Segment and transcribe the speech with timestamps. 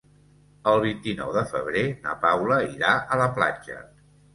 [0.71, 3.83] El vint-i-nou de febrer na Paula irà a la platja.